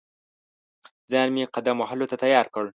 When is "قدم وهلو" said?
1.55-2.09